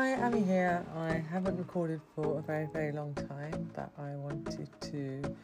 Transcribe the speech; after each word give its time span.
Hi, 0.00 0.14
Amy 0.26 0.40
here. 0.40 0.82
I 0.96 1.22
haven't 1.30 1.58
recorded 1.58 2.00
for 2.14 2.38
a 2.38 2.40
very, 2.40 2.66
very 2.72 2.90
long 2.90 3.12
time, 3.12 3.70
but 3.76 3.90
I 3.98 4.16
wanted 4.16 4.70
to 4.80 5.36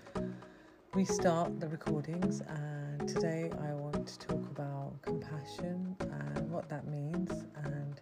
restart 0.94 1.60
the 1.60 1.68
recordings. 1.68 2.40
And 2.40 3.06
today 3.06 3.50
I 3.60 3.74
want 3.74 4.06
to 4.06 4.18
talk 4.18 4.42
about 4.50 4.94
compassion 5.02 5.94
and 6.00 6.50
what 6.50 6.70
that 6.70 6.86
means 6.86 7.30
and 7.64 8.00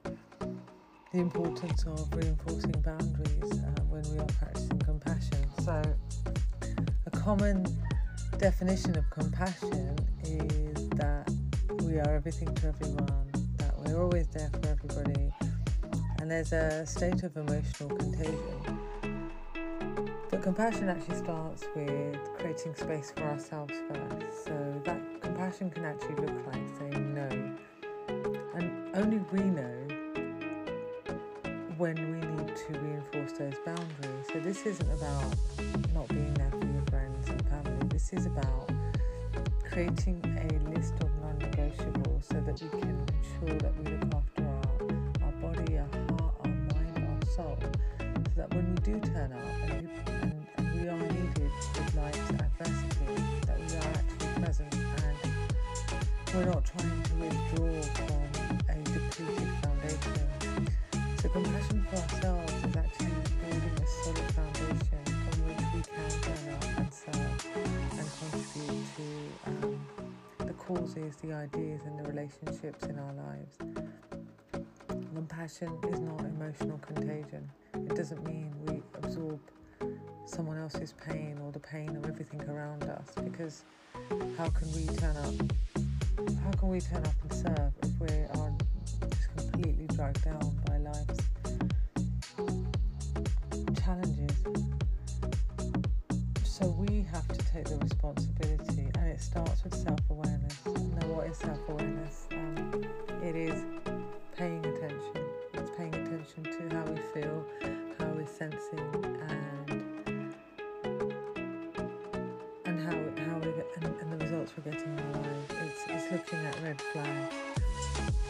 the 1.13 1.19
importance 1.19 1.87
of 1.87 2.15
reinforcing 2.15 2.81
boundaries 2.83 3.51
uh, 3.51 3.83
when 3.91 4.09
we 4.13 4.21
are 4.21 4.33
practicing 4.39 4.79
compassion. 4.79 5.51
So, 5.65 5.83
a 7.05 7.11
common 7.11 7.67
definition 8.39 8.97
of 8.97 9.11
compassion 9.11 9.99
is 10.23 10.89
that 10.91 11.29
we 11.83 11.99
are 11.99 12.15
everything 12.15 12.55
to 12.55 12.69
everyone, 12.69 13.33
that 13.57 13.77
we're 13.79 14.01
always 14.01 14.29
there 14.29 14.51
for 14.51 14.69
everybody 14.69 15.33
and 16.25 16.31
there's 16.31 16.55
a 16.55 16.87
state 16.87 17.23
of 17.23 17.37
emotional 17.37 17.95
contagion. 17.99 18.81
But 20.31 20.41
compassion 20.41 20.89
actually 20.89 21.17
starts 21.17 21.65
with 21.77 22.17
creating 22.39 22.75
space 22.77 23.13
for 23.15 23.25
ourselves 23.25 23.75
first. 23.87 24.47
So 24.47 24.83
that 24.85 25.21
compassion 25.21 25.69
can 25.69 25.85
actually 25.85 26.15
look 26.15 26.47
like 26.47 26.63
saying 26.79 27.15
no. 27.15 27.29
And 28.55 28.97
only 28.97 29.19
we 29.33 29.41
know 29.41 29.77
when 31.77 31.95
we 31.95 32.27
need 32.27 32.57
to 32.57 32.79
reinforce 32.79 33.33
those 33.33 33.59
boundaries. 33.67 34.27
So 34.33 34.41
this 34.41 34.65
isn't 34.65 34.93
about 34.93 35.37
not 35.93 36.09
being 36.09 36.33
there 36.33 36.51
for 36.53 36.65
your 36.65 36.87
friends 36.87 37.29
and 37.29 37.47
family. 37.49 37.87
This 37.89 38.15
is 38.15 38.25
about 38.25 38.71
creating 39.69 40.23
a 40.25 40.71
list 40.71 40.95
of 41.03 41.11
non-negotiables 41.21 42.25
so 42.25 42.41
that 42.41 42.63
we 42.63 42.81
can 42.81 43.07
ensure 43.43 43.59
that 43.59 43.77
we 43.77 43.91
look 43.91 44.15
after 44.15 44.44
we're 56.35 56.45
not 56.45 56.65
trying 56.65 57.03
to 57.03 57.15
withdraw 57.15 57.83
from 57.83 58.59
a 58.69 58.75
depleted 58.85 59.49
foundation. 59.63 60.69
So 61.21 61.29
compassion 61.29 61.87
for 61.91 61.97
ourselves 61.97 62.53
is 62.53 62.77
actually 62.77 63.13
building 63.41 63.77
a 63.77 63.87
solid 63.87 64.33
foundation 64.33 65.05
from 65.05 65.37
which 65.47 65.65
we 65.75 65.81
can 65.83 66.11
turn 66.23 66.55
up 66.55 66.79
and 66.79 66.93
serve 66.93 67.47
and 67.93 68.09
contribute 68.21 68.87
to 68.97 69.07
um, 69.47 69.87
the 70.47 70.53
causes, 70.55 71.17
the 71.23 71.33
ideas 71.33 71.81
and 71.87 71.99
the 71.99 72.09
relationships 72.11 72.85
in 72.87 72.99
our 72.99 73.13
lives 73.13 73.85
compassion 75.35 75.79
is 75.91 76.01
not 76.01 76.21
emotional 76.21 76.79
contagion. 76.79 77.51
It 77.75 77.97
doesn't 77.97 78.23
mean 78.27 78.53
we 78.67 78.83
absorb 79.03 79.41
someone 80.27 80.59
else's 80.59 80.95
pain 81.05 81.39
or 81.43 81.51
the 81.51 81.59
pain 81.59 81.97
of 81.97 82.07
everything 82.07 82.43
around 82.43 82.85
us 82.85 83.09
because 83.25 83.65
how 84.37 84.49
can 84.51 84.71
we 84.73 84.87
turn 84.97 85.17
up 85.17 85.35
how 86.45 86.51
can 86.53 86.69
we 86.69 86.81
turn 86.81 87.03
up 87.07 87.15
and 87.23 87.33
serve 87.33 87.73
if 87.83 88.01
we 88.01 88.09
are 88.39 88.53
just 89.09 89.37
completely 89.37 89.87
dragged 89.97 90.23
down 90.25 90.61
by 90.67 90.77
life's 90.77 91.21
challenges? 93.83 94.37
So 96.45 96.69
we 96.69 97.07
have 97.13 97.27
to 97.29 97.39
take 97.51 97.65
the 97.65 97.79
responsibility 97.79 98.91
and 98.99 99.09
it 99.09 99.23
starts 99.23 99.65
with 99.65 99.75
self-awareness. 99.75 100.67
Now 100.67 101.07
what 101.09 101.29
is 101.29 101.39
self-awareness? 101.39 102.29
Um, 102.33 102.85
it 103.23 103.37
is 103.37 103.65
paying 104.37 104.65
attention. 104.67 105.25
It's 105.55 105.71
paying 105.79 105.95
attention 105.95 106.45
to 106.45 106.77
how 106.77 106.84
It's 115.63 115.85
it's 115.89 116.13
looking 116.13 116.45
at 116.47 116.57
red 116.63 116.81
flags. 116.81 117.35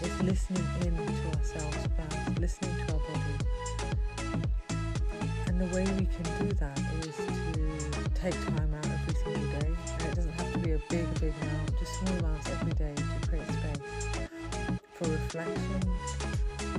It's 0.02 0.22
listening 0.22 0.66
in 0.82 0.96
to 0.96 1.38
ourselves 1.38 1.88
first, 1.96 2.38
listening 2.38 2.76
to 2.86 2.92
our 2.94 3.00
body. 3.00 4.42
And 5.46 5.60
the 5.60 5.66
way 5.74 5.84
we 5.84 6.06
can 6.06 6.48
do 6.48 6.54
that 6.54 6.78
is 7.00 7.16
to 7.16 8.10
take 8.14 8.34
time 8.56 8.74
out 8.74 8.86
every 8.86 9.14
single 9.14 9.60
day. 9.60 9.68
And 9.68 10.02
it 10.02 10.14
doesn't 10.14 10.32
have 10.32 10.52
to 10.52 10.58
be 10.58 10.72
a 10.72 10.78
big, 10.90 11.06
big 11.20 11.34
amount, 11.42 11.78
just 11.78 11.92
small 12.00 12.18
amounts 12.18 12.48
every 12.50 12.72
day 12.72 12.94
to 12.94 13.28
create 13.28 13.46
space 13.46 14.28
for 14.94 15.08
reflection, 15.08 15.80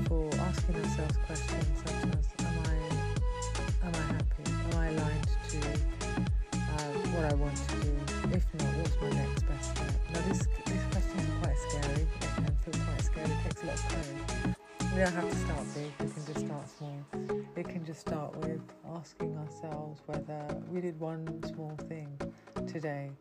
for 0.07 0.29
asking 0.39 0.75
ourselves 0.75 1.17
questions 1.25 1.65
such 1.85 2.03
as 2.17 2.27
Am 2.39 2.57
I 2.65 3.87
am 3.87 3.93
I 3.93 4.13
happy? 4.13 4.43
Am 4.71 4.79
I 4.79 4.87
aligned 4.87 5.29
to 5.49 5.57
uh, 6.53 6.91
what 7.13 7.25
I 7.31 7.33
want 7.35 7.55
to 7.55 7.75
do? 7.77 8.04
We 14.95 15.01
don't 15.01 15.13
have 15.13 15.29
to 15.29 15.35
start 15.35 15.65
big, 15.73 15.91
we 15.99 16.13
can 16.13 16.25
just 16.25 16.45
start 16.45 16.69
small. 16.69 17.05
We 17.53 17.63
can 17.63 17.85
just 17.85 17.99
start 17.99 18.33
with 18.37 18.61
asking 18.95 19.37
ourselves 19.37 19.99
whether 20.05 20.55
we 20.71 20.79
did 20.79 20.97
one 21.01 21.43
small 21.43 21.77
thing 21.89 22.17
today 22.65 23.11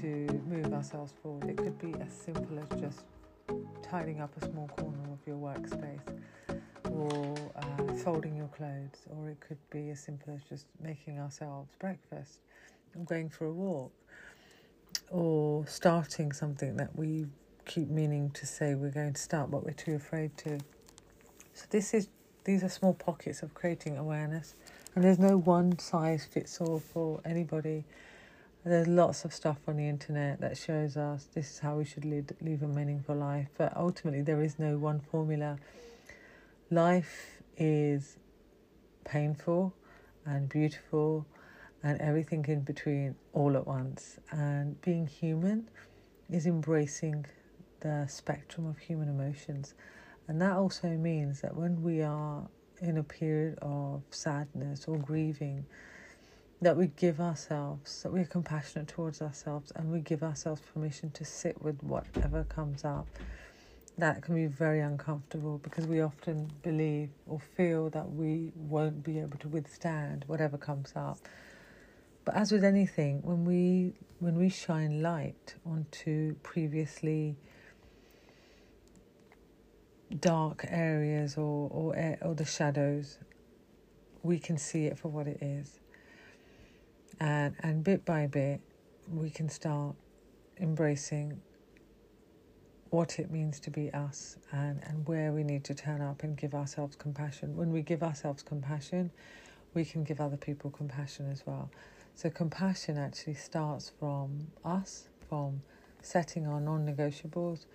to 0.00 0.42
move 0.48 0.72
ourselves 0.72 1.12
forward. 1.22 1.50
It 1.50 1.58
could 1.58 1.78
be 1.78 1.92
as 2.00 2.14
simple 2.14 2.58
as 2.58 2.80
just 2.80 3.00
tidying 3.82 4.22
up 4.22 4.34
a 4.40 4.46
small 4.46 4.68
corner 4.68 5.12
of 5.12 5.18
your 5.26 5.36
workspace 5.36 6.00
or 6.90 7.34
uh, 7.56 7.92
folding 8.02 8.34
your 8.34 8.48
clothes, 8.48 9.04
or 9.10 9.28
it 9.28 9.38
could 9.40 9.58
be 9.68 9.90
as 9.90 10.00
simple 10.00 10.32
as 10.34 10.40
just 10.48 10.64
making 10.82 11.18
ourselves 11.18 11.68
breakfast, 11.78 12.38
or 12.96 13.04
going 13.04 13.28
for 13.28 13.44
a 13.44 13.52
walk, 13.52 13.92
or 15.10 15.66
starting 15.66 16.32
something 16.32 16.74
that 16.78 16.96
we 16.96 17.26
keep 17.66 17.90
meaning 17.90 18.30
to 18.30 18.46
say 18.46 18.74
we're 18.74 18.88
going 18.88 19.12
to 19.12 19.20
start, 19.20 19.50
but 19.50 19.62
we're 19.62 19.72
too 19.72 19.94
afraid 19.94 20.34
to. 20.38 20.58
So 21.56 21.64
this 21.70 21.94
is 21.94 22.08
these 22.44 22.62
are 22.62 22.68
small 22.68 22.92
pockets 22.92 23.42
of 23.42 23.54
creating 23.54 23.96
awareness, 23.96 24.54
and 24.94 25.02
there's 25.02 25.18
no 25.18 25.38
one 25.38 25.78
size 25.78 26.26
fits 26.26 26.60
all 26.60 26.78
for 26.78 27.22
anybody. 27.24 27.84
There's 28.62 28.86
lots 28.86 29.24
of 29.24 29.32
stuff 29.32 29.56
on 29.66 29.78
the 29.78 29.88
internet 29.88 30.38
that 30.42 30.58
shows 30.58 30.98
us 30.98 31.28
this 31.32 31.52
is 31.52 31.58
how 31.60 31.76
we 31.76 31.86
should 31.86 32.04
lead, 32.04 32.34
live 32.42 32.62
a 32.62 32.68
meaningful 32.68 33.16
life, 33.16 33.48
but 33.56 33.74
ultimately, 33.74 34.20
there 34.20 34.42
is 34.42 34.58
no 34.58 34.76
one 34.76 35.00
formula. 35.00 35.56
Life 36.70 37.40
is 37.56 38.18
painful 39.06 39.72
and 40.26 40.50
beautiful 40.50 41.24
and 41.82 41.98
everything 42.02 42.44
in 42.48 42.60
between 42.60 43.14
all 43.32 43.56
at 43.56 43.66
once. 43.66 44.18
And 44.30 44.78
being 44.82 45.06
human 45.06 45.70
is 46.28 46.46
embracing 46.46 47.24
the 47.80 48.06
spectrum 48.08 48.66
of 48.66 48.76
human 48.76 49.08
emotions. 49.08 49.72
And 50.28 50.40
that 50.42 50.52
also 50.52 50.88
means 50.88 51.40
that 51.42 51.54
when 51.56 51.82
we 51.82 52.02
are 52.02 52.48
in 52.80 52.98
a 52.98 53.02
period 53.02 53.58
of 53.62 54.02
sadness 54.10 54.86
or 54.86 54.96
grieving, 54.96 55.66
that 56.60 56.76
we 56.76 56.88
give 56.88 57.20
ourselves, 57.20 58.02
that 58.02 58.12
we're 58.12 58.24
compassionate 58.24 58.88
towards 58.88 59.20
ourselves, 59.22 59.72
and 59.76 59.92
we 59.92 60.00
give 60.00 60.22
ourselves 60.22 60.62
permission 60.72 61.10
to 61.12 61.24
sit 61.24 61.60
with 61.62 61.82
whatever 61.82 62.44
comes 62.44 62.84
up. 62.84 63.06
That 63.98 64.22
can 64.22 64.34
be 64.34 64.46
very 64.46 64.80
uncomfortable 64.80 65.58
because 65.58 65.86
we 65.86 66.00
often 66.00 66.50
believe 66.62 67.10
or 67.26 67.40
feel 67.40 67.88
that 67.90 68.10
we 68.10 68.52
won't 68.54 69.02
be 69.02 69.18
able 69.20 69.38
to 69.38 69.48
withstand 69.48 70.24
whatever 70.26 70.58
comes 70.58 70.92
up. 70.96 71.18
But 72.24 72.34
as 72.34 72.52
with 72.52 72.64
anything, 72.64 73.22
when 73.22 73.44
we 73.44 73.92
when 74.18 74.36
we 74.36 74.48
shine 74.48 75.02
light 75.02 75.54
onto 75.64 76.34
previously 76.42 77.36
dark 80.20 80.64
areas 80.68 81.36
or 81.36 81.68
or 81.70 82.16
or 82.22 82.34
the 82.34 82.44
shadows, 82.44 83.18
we 84.22 84.38
can 84.38 84.58
see 84.58 84.86
it 84.86 84.98
for 84.98 85.08
what 85.08 85.26
it 85.26 85.42
is 85.42 85.80
and 87.20 87.54
and 87.60 87.82
bit 87.82 88.04
by 88.04 88.26
bit 88.26 88.60
we 89.12 89.30
can 89.30 89.48
start 89.48 89.94
embracing 90.60 91.40
what 92.90 93.18
it 93.18 93.30
means 93.30 93.60
to 93.60 93.70
be 93.70 93.92
us 93.92 94.36
and, 94.52 94.80
and 94.84 95.06
where 95.06 95.32
we 95.32 95.42
need 95.42 95.64
to 95.64 95.74
turn 95.74 96.00
up 96.00 96.22
and 96.22 96.36
give 96.36 96.54
ourselves 96.54 96.96
compassion. 96.96 97.56
When 97.56 97.72
we 97.72 97.82
give 97.82 98.02
ourselves 98.02 98.42
compassion, 98.42 99.10
we 99.74 99.84
can 99.84 100.04
give 100.04 100.20
other 100.20 100.36
people 100.36 100.70
compassion 100.70 101.30
as 101.30 101.44
well. 101.46 101.70
So, 102.14 102.30
compassion 102.30 102.96
actually 102.96 103.34
starts 103.34 103.92
from 103.98 104.46
us, 104.64 105.08
from 105.28 105.60
setting 106.00 106.46
our 106.46 106.60
non 106.60 106.86
negotiables. 106.86 107.66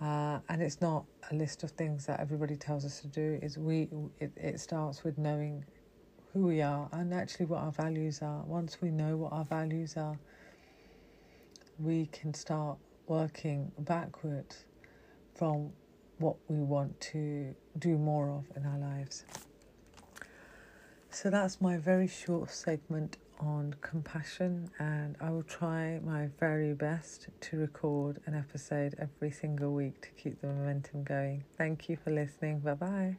Uh, 0.00 0.38
and 0.48 0.62
it's 0.62 0.80
not 0.80 1.04
a 1.30 1.34
list 1.34 1.62
of 1.62 1.70
things 1.70 2.06
that 2.06 2.20
everybody 2.20 2.56
tells 2.56 2.84
us 2.84 3.00
to 3.00 3.06
do. 3.06 3.38
Is 3.42 3.56
we 3.56 3.88
it, 4.20 4.32
it 4.36 4.60
starts 4.60 5.04
with 5.04 5.16
knowing 5.16 5.64
who 6.32 6.46
we 6.46 6.60
are 6.60 6.88
and 6.92 7.14
actually 7.14 7.46
what 7.46 7.62
our 7.62 7.72
values 7.72 8.20
are. 8.20 8.42
Once 8.42 8.82
we 8.82 8.90
know 8.90 9.16
what 9.16 9.32
our 9.32 9.44
values 9.44 9.96
are, 9.96 10.18
we 11.78 12.06
can 12.06 12.34
start 12.34 12.76
working 13.06 13.72
backwards 13.78 14.64
from 15.34 15.70
what 16.18 16.36
we 16.48 16.58
want 16.58 16.98
to 17.00 17.54
do 17.78 17.96
more 17.96 18.30
of 18.30 18.56
in 18.56 18.66
our 18.66 18.78
lives. 18.78 19.24
So 21.10 21.30
that's 21.30 21.60
my 21.60 21.78
very 21.78 22.08
short 22.08 22.50
segment 22.50 23.16
on 23.38 23.74
compassion, 23.80 24.70
and 24.78 25.16
I 25.20 25.30
will 25.30 25.42
try 25.42 26.00
my 26.04 26.28
very 26.38 26.74
best 26.74 27.28
to 27.40 27.56
record 27.56 28.20
an 28.26 28.34
episode 28.34 28.94
every 28.98 29.30
single 29.30 29.72
week 29.72 30.00
to 30.02 30.08
keep 30.22 30.40
the 30.40 30.48
momentum 30.48 31.04
going. 31.04 31.44
Thank 31.56 31.88
you 31.88 31.96
for 31.96 32.10
listening. 32.10 32.60
Bye 32.60 32.74
bye. 32.74 33.16